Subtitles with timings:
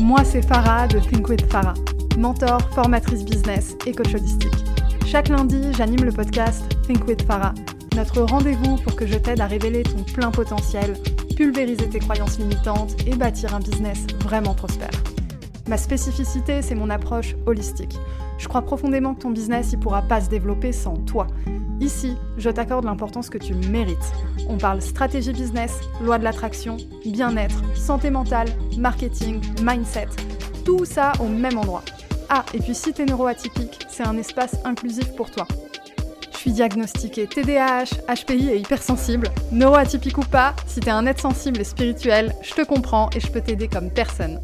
[0.00, 1.72] Moi, c'est Farah de Think with Farah,
[2.18, 4.52] mentor, formatrice business et coach holistique.
[5.06, 7.54] Chaque lundi, j'anime le podcast Think with Farah,
[7.96, 10.98] notre rendez-vous pour que je t'aide à révéler ton plein potentiel,
[11.34, 14.90] pulvériser tes croyances limitantes et bâtir un business vraiment prospère.
[15.66, 17.98] Ma spécificité, c'est mon approche holistique.
[18.36, 21.26] Je crois profondément que ton business ne pourra pas se développer sans toi.
[21.80, 24.12] Ici, je t'accorde l'importance que tu mérites.
[24.48, 28.48] On parle stratégie business, loi de l'attraction, bien-être, santé mentale,
[28.78, 30.08] marketing, mindset.
[30.64, 31.82] Tout ça au même endroit.
[32.28, 35.46] Ah, et puis si t'es neuroatypique, c'est un espace inclusif pour toi.
[36.32, 39.28] Je suis diagnostiquée TDAH, HPI et hypersensible.
[39.52, 43.30] Neuroatypique ou pas, si t'es un être sensible et spirituel, je te comprends et je
[43.30, 44.40] peux t'aider comme personne.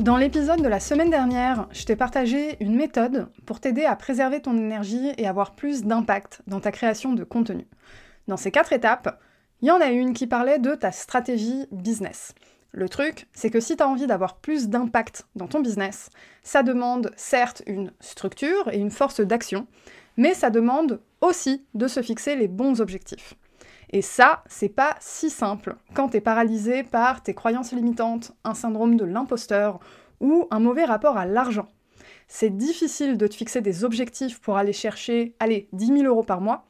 [0.00, 4.40] Dans l'épisode de la semaine dernière, je t'ai partagé une méthode pour t'aider à préserver
[4.40, 7.66] ton énergie et avoir plus d'impact dans ta création de contenu.
[8.28, 9.20] Dans ces quatre étapes,
[9.60, 12.32] il y en a une qui parlait de ta stratégie business.
[12.70, 16.10] Le truc, c'est que si tu as envie d'avoir plus d'impact dans ton business,
[16.44, 19.66] ça demande certes une structure et une force d'action,
[20.16, 23.34] mais ça demande aussi de se fixer les bons objectifs.
[23.90, 28.96] Et ça, c'est pas si simple quand t'es paralysé par tes croyances limitantes, un syndrome
[28.96, 29.80] de l'imposteur
[30.20, 31.68] ou un mauvais rapport à l'argent.
[32.26, 36.40] C'est difficile de te fixer des objectifs pour aller chercher, allez, 10 000 euros par
[36.42, 36.66] mois,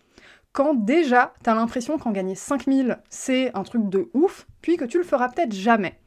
[0.52, 4.84] quand déjà t'as l'impression qu'en gagner 5 000, c'est un truc de ouf, puis que
[4.84, 5.98] tu le feras peut-être jamais.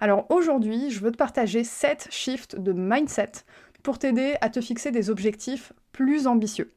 [0.00, 3.32] Alors aujourd'hui, je veux te partager 7 shifts de mindset
[3.82, 6.72] pour t'aider à te fixer des objectifs plus ambitieux.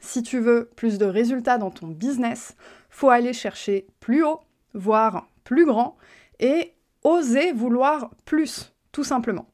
[0.00, 2.56] Si tu veux plus de résultats dans ton business,
[2.94, 4.40] faut aller chercher plus haut,
[4.72, 5.96] voire plus grand,
[6.38, 9.48] et oser vouloir plus, tout simplement.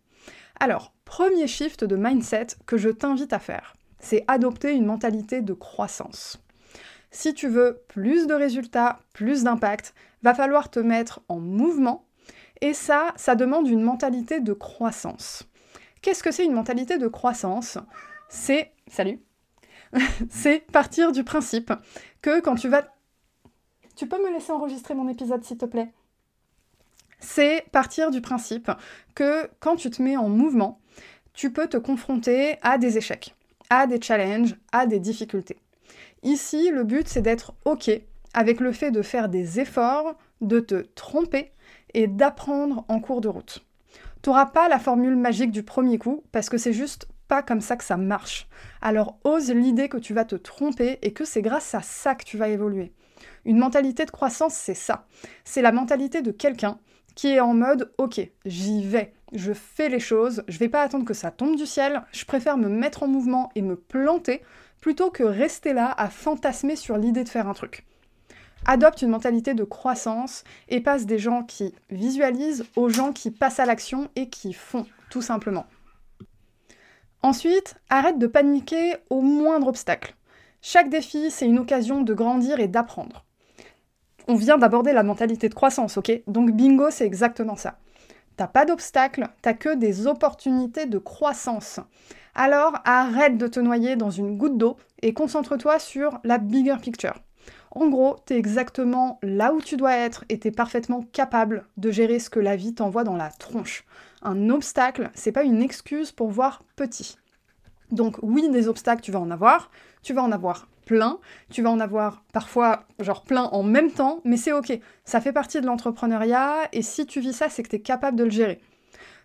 [0.61, 5.55] Alors, premier shift de mindset que je t'invite à faire, c'est adopter une mentalité de
[5.55, 6.39] croissance.
[7.11, 12.07] Si tu veux plus de résultats, plus d'impact, va falloir te mettre en mouvement,
[12.61, 15.49] et ça, ça demande une mentalité de croissance.
[16.03, 17.79] Qu'est-ce que c'est une mentalité de croissance?
[18.29, 19.19] C'est, salut,
[20.29, 21.73] c'est partir du principe
[22.21, 22.85] que quand tu vas
[24.01, 25.93] tu peux me laisser enregistrer mon épisode, s'il te plaît?
[27.19, 28.71] C'est partir du principe
[29.15, 30.81] que quand tu te mets en mouvement,
[31.35, 33.35] tu peux te confronter à des échecs,
[33.69, 35.59] à des challenges, à des difficultés.
[36.23, 37.91] Ici, le but, c'est d'être OK
[38.33, 41.53] avec le fait de faire des efforts, de te tromper
[41.93, 43.67] et d'apprendre en cours de route.
[44.23, 47.61] Tu n'auras pas la formule magique du premier coup parce que c'est juste pas comme
[47.61, 48.49] ça que ça marche.
[48.81, 52.25] Alors ose l'idée que tu vas te tromper et que c'est grâce à ça que
[52.25, 52.95] tu vas évoluer.
[53.45, 55.07] Une mentalité de croissance, c'est ça.
[55.45, 56.79] C'est la mentalité de quelqu'un
[57.15, 61.05] qui est en mode OK, j'y vais, je fais les choses, je vais pas attendre
[61.05, 64.43] que ça tombe du ciel, je préfère me mettre en mouvement et me planter
[64.81, 67.85] plutôt que rester là à fantasmer sur l'idée de faire un truc.
[68.67, 73.61] Adopte une mentalité de croissance et passe des gens qui visualisent aux gens qui passent
[73.61, 75.67] à l'action et qui font, tout simplement.
[77.23, 80.15] Ensuite, arrête de paniquer au moindre obstacle.
[80.63, 83.25] Chaque défi, c'est une occasion de grandir et d'apprendre.
[84.29, 86.23] On vient d'aborder la mentalité de croissance, ok?
[86.27, 87.79] Donc bingo, c'est exactement ça.
[88.37, 91.81] T'as pas d'obstacles, t'as que des opportunités de croissance.
[92.35, 97.21] Alors arrête de te noyer dans une goutte d'eau et concentre-toi sur la bigger picture.
[97.73, 102.19] En gros, t'es exactement là où tu dois être et t'es parfaitement capable de gérer
[102.19, 103.85] ce que la vie t'envoie dans la tronche.
[104.23, 107.17] Un obstacle, c'est pas une excuse pour voir petit.
[107.93, 109.71] Donc oui, des obstacles, tu vas en avoir,
[110.03, 110.69] tu vas en avoir
[111.51, 115.33] tu vas en avoir parfois genre plein en même temps, mais c'est ok, ça fait
[115.33, 118.31] partie de l'entrepreneuriat, et si tu vis ça, c'est que tu es capable de le
[118.31, 118.61] gérer.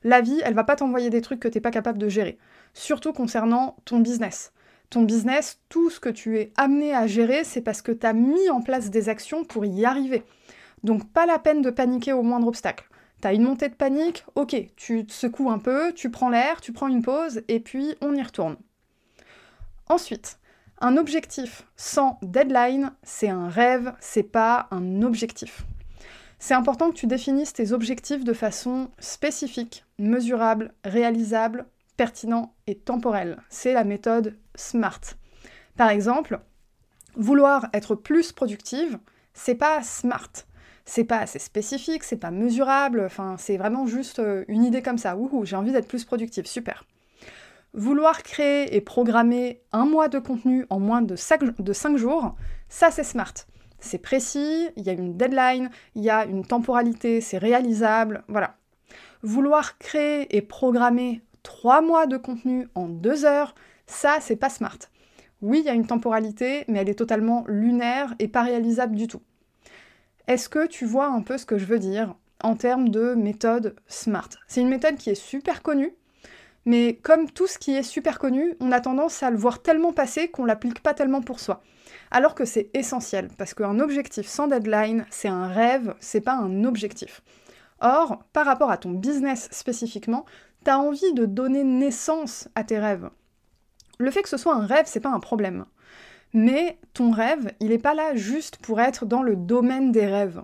[0.04, 2.38] La vie, elle va pas t'envoyer des trucs que t'es pas capable de gérer,
[2.74, 4.52] surtout concernant ton business.
[4.92, 8.14] Ton business, tout ce que tu es amené à gérer, c'est parce que tu as
[8.14, 10.24] mis en place des actions pour y arriver.
[10.84, 12.88] Donc pas la peine de paniquer au moindre obstacle.
[13.22, 16.72] T'as une montée de panique, ok, tu te secoues un peu, tu prends l'air, tu
[16.72, 18.58] prends une pause, et puis on y retourne.
[19.88, 20.38] Ensuite,
[20.80, 25.66] un objectif sans deadline, c'est un rêve, c'est pas un objectif.
[26.40, 31.66] C'est important que tu définisses tes objectifs de façon spécifique, mesurable, réalisable,
[31.98, 33.38] pertinent et temporel.
[33.50, 35.02] C'est la méthode SMART.
[35.78, 36.40] Par exemple,
[37.16, 39.00] vouloir être plus productive,
[39.34, 40.46] c'est pas SMART.
[40.86, 45.00] c'est pas assez spécifique, c'est pas mesurable, enfin c'est vraiment juste euh, une idée comme
[45.00, 45.16] ça.
[45.16, 46.86] Wouhou, j'ai envie d'être plus productive, super.
[47.78, 52.36] Vouloir créer et programmer un mois de contenu en moins de 5, jours,
[52.70, 53.34] ça c'est smart.
[53.80, 58.56] C'est précis, il y a une deadline, il y a une temporalité, c'est réalisable, voilà.
[59.24, 63.56] Vouloir créer et programmer 3 mois de contenu en 2 heures,
[63.88, 64.80] ça c'est pas smart.
[65.42, 69.08] Oui, il y a une temporalité, mais elle est totalement lunaire et pas réalisable du
[69.08, 69.22] tout.
[70.28, 73.76] Est-ce que tu vois un peu ce que je veux dire en termes de méthode
[73.88, 74.30] SMART?
[74.48, 75.94] C'est une méthode qui est super connue,
[76.66, 79.94] mais comme tout ce qui est super connu, on a tendance à le voir tellement
[79.94, 81.62] passer qu'on l'applique pas tellement pour soi.
[82.12, 86.64] Alors que c'est essentiel, parce qu'un objectif sans deadline, c'est un rêve, c'est pas un
[86.64, 87.22] objectif.
[87.82, 90.26] Or, par rapport à ton business spécifiquement,
[90.64, 93.10] tu as envie de donner naissance à tes rêves.
[94.00, 95.66] Le fait que ce soit un rêve, c'est pas un problème.
[96.34, 100.44] Mais ton rêve, il n'est pas là juste pour être dans le domaine des rêves.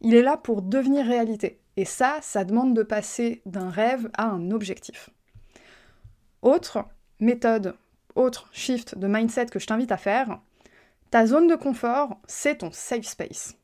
[0.00, 1.60] Il est là pour devenir réalité.
[1.76, 5.10] Et ça, ça demande de passer d'un rêve à un objectif.
[6.42, 6.84] Autre
[7.18, 7.74] méthode,
[8.14, 10.40] autre shift de mindset que je t'invite à faire,
[11.10, 13.56] ta zone de confort, c'est ton safe space.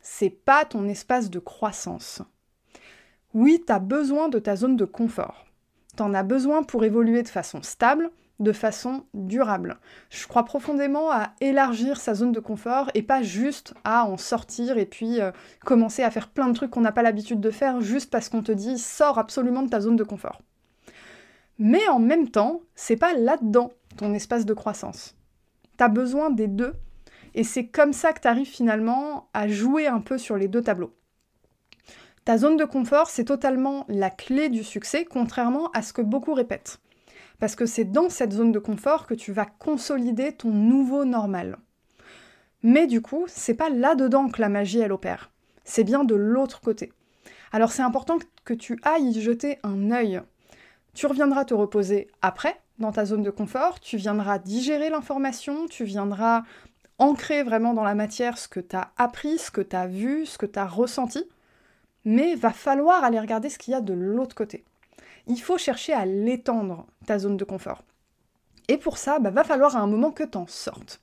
[0.00, 2.22] C'est pas ton espace de croissance.
[3.34, 5.44] Oui, tu besoin de ta zone de confort.
[5.96, 9.78] Tu en as besoin pour évoluer de façon stable, de façon durable.
[10.08, 14.78] Je crois profondément à élargir sa zone de confort et pas juste à en sortir
[14.78, 15.32] et puis euh,
[15.64, 18.42] commencer à faire plein de trucs qu'on n'a pas l'habitude de faire juste parce qu'on
[18.42, 20.40] te dit sors absolument de ta zone de confort.
[21.58, 25.16] Mais en même temps, c'est pas là-dedans ton espace de croissance.
[25.76, 26.74] T'as besoin des deux
[27.34, 30.62] et c'est comme ça que tu arrives finalement à jouer un peu sur les deux
[30.62, 30.94] tableaux.
[32.24, 36.34] Ta zone de confort, c'est totalement la clé du succès, contrairement à ce que beaucoup
[36.34, 36.80] répètent
[37.38, 41.58] parce que c'est dans cette zone de confort que tu vas consolider ton nouveau normal.
[42.62, 45.30] Mais du coup, c'est pas là-dedans que la magie elle opère.
[45.64, 46.92] C'est bien de l'autre côté.
[47.52, 50.20] Alors c'est important que tu ailles y jeter un œil.
[50.96, 55.84] Tu reviendras te reposer après dans ta zone de confort, tu viendras digérer l'information, tu
[55.84, 56.42] viendras
[56.98, 60.26] ancrer vraiment dans la matière ce que tu as appris, ce que tu as vu,
[60.26, 61.24] ce que tu as ressenti,
[62.04, 64.64] mais va falloir aller regarder ce qu'il y a de l'autre côté
[65.26, 67.82] il faut chercher à l'étendre, ta zone de confort.
[68.68, 71.00] Et pour ça, bah, va falloir à un moment que tu en sortes.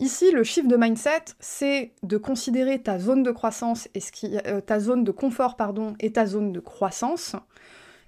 [0.00, 4.12] Ici, le chiffre de mindset, c'est de considérer ta zone de croissance et ce
[4.46, 7.34] euh, ta zone de confort pardon, et ta zone de croissance.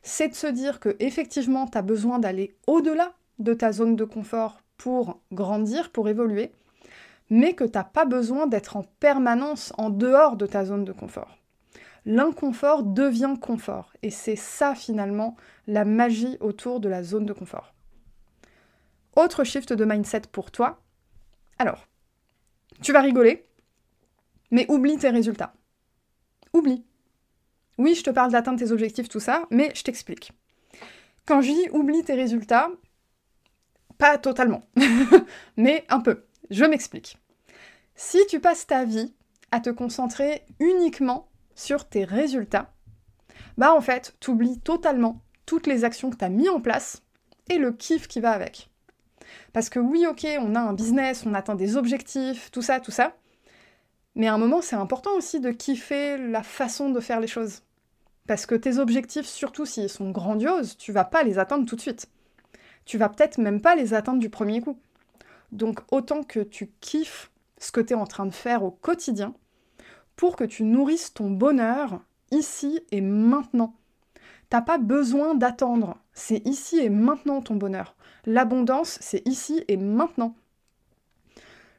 [0.02, 4.04] C'est de se dire que effectivement, tu as besoin d'aller au-delà de ta zone de
[4.04, 6.52] confort pour grandir, pour évoluer,
[7.28, 10.92] mais que tu n'as pas besoin d'être en permanence en dehors de ta zone de
[10.92, 11.40] confort
[12.06, 13.92] l'inconfort devient confort.
[14.02, 15.36] Et c'est ça finalement
[15.66, 17.74] la magie autour de la zone de confort.
[19.16, 20.80] Autre shift de mindset pour toi.
[21.58, 21.86] Alors,
[22.82, 23.46] tu vas rigoler,
[24.50, 25.52] mais oublie tes résultats.
[26.52, 26.84] Oublie.
[27.80, 30.32] Oui, je te parle d'atteindre tes objectifs, tout ça, mais je t'explique.
[31.24, 32.68] Quand je dis oublie tes résultats,
[33.96, 34.68] pas totalement,
[35.56, 36.26] mais un peu.
[36.50, 37.16] Je m'explique.
[37.94, 39.14] Si tu passes ta vie
[39.50, 42.70] à te concentrer uniquement sur tes résultats,
[43.56, 47.00] bah en fait, tu oublies totalement toutes les actions que tu as en place
[47.48, 48.68] et le kiff qui va avec.
[49.54, 52.90] Parce que oui, ok, on a un business, on atteint des objectifs, tout ça, tout
[52.90, 53.16] ça.
[54.16, 57.62] Mais à un moment, c'est important aussi de kiffer la façon de faire les choses.
[58.30, 61.80] Parce que tes objectifs, surtout s'ils sont grandioses, tu vas pas les atteindre tout de
[61.80, 62.06] suite.
[62.84, 64.78] Tu vas peut-être même pas les atteindre du premier coup.
[65.50, 69.34] Donc autant que tu kiffes ce que tu es en train de faire au quotidien,
[70.14, 73.74] pour que tu nourrisses ton bonheur ici et maintenant.
[74.48, 77.96] T'as pas besoin d'attendre, c'est ici et maintenant ton bonheur.
[78.26, 80.36] L'abondance, c'est ici et maintenant.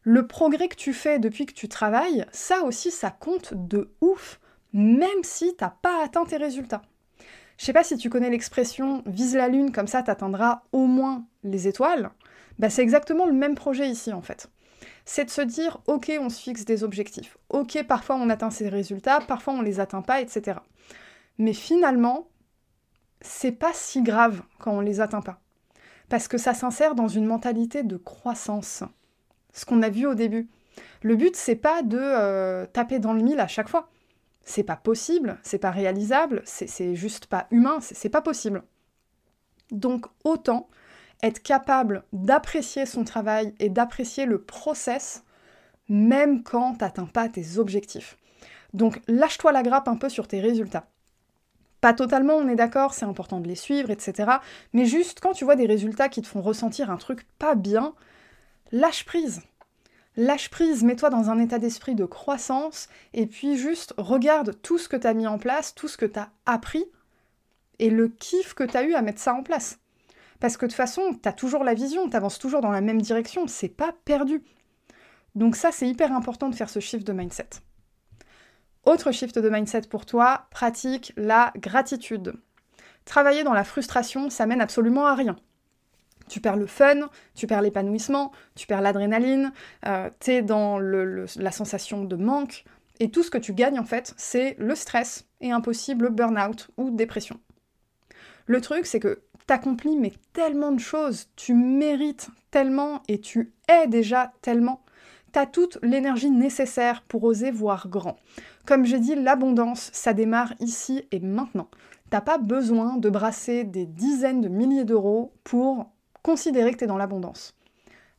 [0.03, 4.41] Le progrès que tu fais depuis que tu travailles, ça aussi, ça compte de ouf,
[4.74, 6.82] même si t'as pas atteint tes résultats.
[7.58, 11.25] Je sais pas si tu connais l'expression vise la lune, comme ça t'atteindras au moins
[11.44, 12.12] les étoiles.
[12.60, 14.50] Bah, c'est exactement le même projet ici en fait
[15.06, 17.38] c'est de se dire, ok, on se fixe des objectifs.
[17.50, 20.60] Ok, parfois on atteint ces résultats, parfois on les atteint pas, etc.
[21.38, 22.28] Mais finalement,
[23.22, 25.40] c'est pas si grave quand on les atteint pas.
[26.10, 28.84] Parce que ça s'insère dans une mentalité de croissance.
[29.54, 30.50] Ce qu'on a vu au début.
[31.01, 33.90] Le but, c'est pas de euh, taper dans le mille à chaque fois.
[34.44, 38.64] C'est pas possible, c'est pas réalisable, c'est juste pas humain, c'est pas possible.
[39.72, 40.68] Donc autant
[41.24, 45.24] être capable d'apprécier son travail et d'apprécier le process,
[45.88, 48.18] même quand tu n'atteins pas tes objectifs.
[48.74, 50.88] Donc lâche-toi la grappe un peu sur tes résultats.
[51.80, 54.34] Pas totalement, on est d'accord, c'est important de les suivre, etc.
[54.74, 57.94] Mais juste quand tu vois des résultats qui te font ressentir un truc pas bien,
[58.72, 59.42] lâche prise.
[60.18, 64.89] Lâche prise, mets-toi dans un état d'esprit de croissance, et puis juste regarde tout ce
[64.89, 66.86] que tu as mis en place, tout ce que tu as appris,
[67.80, 69.80] et le kiff que tu as eu à mettre ça en place.
[70.39, 72.82] Parce que de toute façon, tu as toujours la vision, tu avances toujours dans la
[72.82, 74.44] même direction, c'est pas perdu.
[75.36, 77.50] Donc ça, c'est hyper important de faire ce shift de mindset.
[78.84, 82.34] Autre shift de mindset pour toi, pratique la gratitude.
[83.06, 85.38] Travailler dans la frustration, ça mène absolument à rien.
[86.32, 89.52] Tu perds le fun, tu perds l'épanouissement, tu perds l'adrénaline,
[89.86, 92.64] euh, tu es dans la sensation de manque,
[93.02, 96.70] et tout ce que tu gagnes en fait, c'est le stress et un possible burn-out
[96.78, 97.38] ou dépression.
[98.46, 103.88] Le truc, c'est que t'accomplis mais tellement de choses, tu mérites tellement et tu es
[103.88, 104.86] déjà tellement.
[105.34, 108.16] T'as toute l'énergie nécessaire pour oser voir grand.
[108.66, 111.68] Comme j'ai dit, l'abondance, ça démarre ici et maintenant.
[112.10, 115.91] T'as pas besoin de brasser des dizaines de milliers d'euros pour
[116.24, 117.56] considérer que tu es dans l'abondance.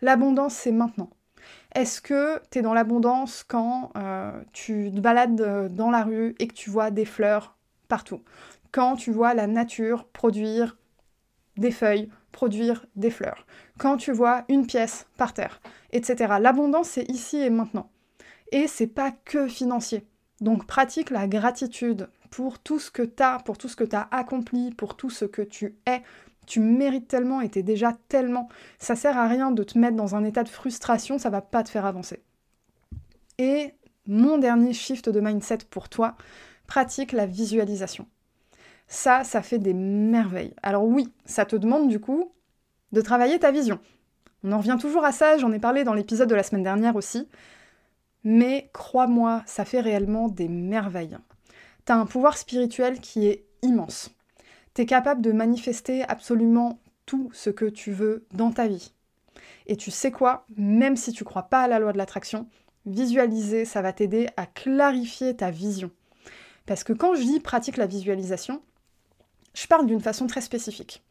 [0.01, 1.11] L'abondance, c'est maintenant.
[1.75, 6.35] Est-ce que tu es dans l'abondance quand euh, tu te balades euh, dans la rue
[6.39, 7.57] et que tu vois des fleurs
[7.89, 8.21] partout?
[8.73, 10.77] Quand tu vois la nature produire
[11.57, 13.47] des feuilles, produire des fleurs
[13.79, 15.61] Quand tu vois une pièce par terre,
[15.93, 16.35] etc.
[16.41, 17.91] L'abondance, c'est ici et maintenant.
[18.51, 20.07] Et c'est pas que financier.
[20.41, 24.09] Donc pratique la gratitude pour tout ce que tu pour tout ce que tu as
[24.11, 26.03] accompli, pour tout ce que tu es,
[26.47, 28.49] tu mérites tellement et t'es déjà tellement.
[28.79, 31.63] Ça sert à rien de te mettre dans un état de frustration, ça va pas
[31.63, 32.23] te faire avancer.
[33.39, 33.75] Et
[34.07, 36.17] mon dernier shift de mindset pour toi,
[36.67, 38.07] pratique la visualisation.
[38.89, 40.55] Ça, ça fait des merveilles.
[40.63, 42.33] Alors oui, ça te demande du coup
[42.93, 43.79] de travailler ta vision.
[44.45, 46.97] On en revient toujours à ça, j'en ai parlé dans l'épisode de la semaine dernière
[46.97, 47.29] aussi.
[48.25, 51.17] Mais crois-moi, ça fait réellement des merveilles.
[51.85, 54.11] T'as un pouvoir spirituel qui est immense
[54.75, 58.93] tu es capable de manifester absolument tout ce que tu veux dans ta vie.
[59.67, 62.49] Et tu sais quoi, même si tu crois pas à la loi de l'attraction,
[62.87, 65.91] visualiser, ça va t'aider à clarifier ta vision.
[66.67, 68.63] Parce que quand je dis pratique la visualisation,
[69.55, 71.03] je parle d'une façon très spécifique.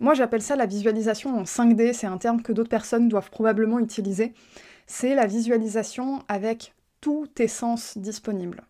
[0.00, 3.78] Moi, j'appelle ça la visualisation en 5D, c'est un terme que d'autres personnes doivent probablement
[3.78, 4.34] utiliser.
[4.86, 8.62] C'est la visualisation avec tous tes sens disponibles.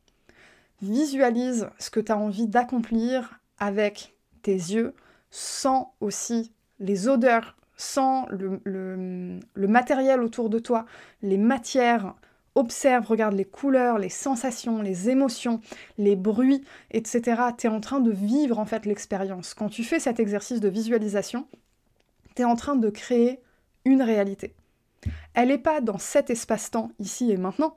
[0.83, 4.13] Visualise ce que tu as envie d'accomplir avec
[4.44, 4.94] tes yeux,
[5.30, 8.60] sans aussi les odeurs, sans le,
[9.56, 10.86] matériel autour de toi,
[11.22, 12.14] les matières,
[12.54, 15.60] observe, regarde les couleurs, les sensations, les émotions,
[15.98, 17.42] les bruits, etc.
[17.58, 19.54] Tu es en train de vivre en fait l'expérience.
[19.54, 21.48] Quand tu fais cet exercice de visualisation,
[22.36, 23.40] tu es en train de créer
[23.84, 24.54] une réalité.
[25.34, 27.76] Elle n'est pas dans cet espace-temps, ici et maintenant.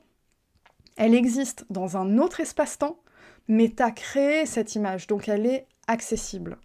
[0.96, 3.00] Elle existe dans un autre espace-temps,
[3.48, 6.58] mais tu as créé cette image, donc elle est accessible.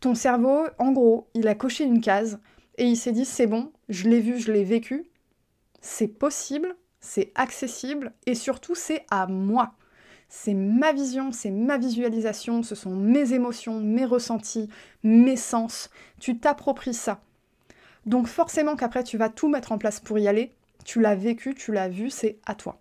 [0.00, 2.38] Ton cerveau, en gros, il a coché une case
[2.78, 5.06] et il s'est dit c'est bon, je l'ai vu, je l'ai vécu,
[5.80, 9.74] c'est possible, c'est accessible et surtout c'est à moi.
[10.28, 14.68] C'est ma vision, c'est ma visualisation, ce sont mes émotions, mes ressentis,
[15.04, 15.88] mes sens.
[16.18, 17.20] Tu t'appropries ça.
[18.06, 20.52] Donc forcément qu'après tu vas tout mettre en place pour y aller.
[20.84, 22.80] Tu l'as vécu, tu l'as vu, c'est à toi.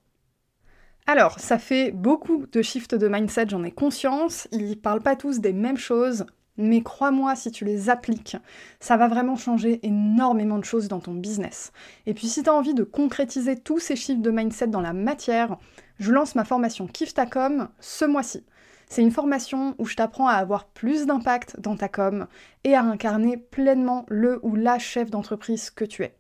[1.08, 4.48] Alors, ça fait beaucoup de shifts de mindset, j'en ai conscience.
[4.52, 6.26] Ils parlent pas tous des mêmes choses,
[6.58, 8.38] mais crois-moi, si tu les appliques,
[8.80, 11.72] ça va vraiment changer énormément de choses dans ton business.
[12.08, 14.94] Et puis si tu as envie de concrétiser tous ces shifts de mindset dans la
[14.94, 15.58] matière,
[16.00, 18.44] je lance ma formation Kiffe ta com ce mois-ci.
[18.90, 22.26] C'est une formation où je t'apprends à avoir plus d'impact dans ta com
[22.64, 26.16] et à incarner pleinement le ou la chef d'entreprise que tu es.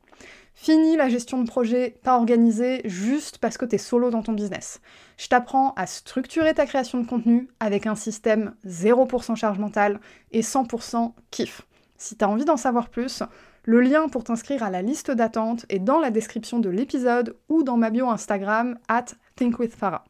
[0.57, 4.31] Fini la gestion de projet pas organisée juste parce que tu es solo dans ton
[4.31, 4.79] business.
[5.17, 9.99] Je t'apprends à structurer ta création de contenu avec un système 0% charge mentale
[10.31, 11.63] et 100% kiff.
[11.97, 13.21] Si tu as envie d'en savoir plus,
[13.63, 17.63] le lien pour t'inscrire à la liste d'attente est dans la description de l'épisode ou
[17.63, 20.05] dans ma bio Instagram at thinkwithfarah.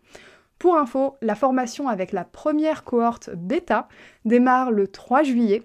[0.60, 3.88] Pour info, la formation avec la première cohorte bêta
[4.26, 5.64] démarre le 3 juillet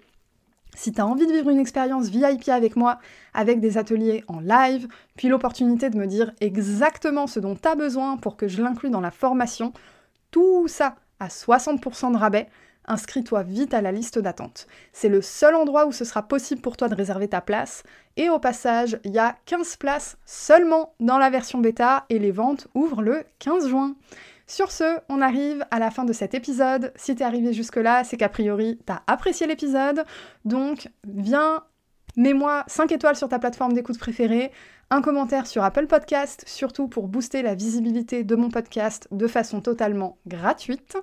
[0.75, 2.99] si tu as envie de vivre une expérience VIP avec moi,
[3.35, 7.75] avec des ateliers en live, puis l'opportunité de me dire exactement ce dont tu as
[7.75, 9.73] besoin pour que je l'inclue dans la formation,
[10.31, 12.49] tout ça à 60% de rabais,
[12.87, 14.67] inscris-toi vite à la liste d'attente.
[14.93, 17.83] C'est le seul endroit où ce sera possible pour toi de réserver ta place.
[18.17, 22.33] Et au passage, il y a 15 places seulement dans la version bêta et les
[22.33, 23.95] ventes ouvrent le 15 juin.
[24.51, 26.93] Sur ce, on arrive à la fin de cet épisode.
[26.97, 30.05] Si t'es arrivé jusque-là, c'est qu'a priori t'as apprécié l'épisode.
[30.45, 31.63] Donc viens,
[32.17, 34.51] mets-moi 5 étoiles sur ta plateforme d'écoute préférée,
[34.91, 39.61] un commentaire sur Apple Podcast, surtout pour booster la visibilité de mon podcast de façon
[39.61, 40.97] totalement gratuite.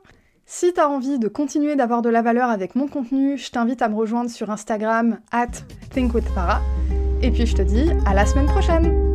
[0.45, 3.87] Si t'as envie de continuer d'avoir de la valeur avec mon contenu, je t'invite à
[3.87, 5.51] me rejoindre sur Instagram at
[5.91, 6.59] thinkwithpara.
[7.21, 9.06] Et puis je te dis à la semaine prochaine